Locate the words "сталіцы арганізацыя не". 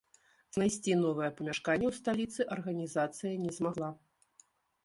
1.99-3.51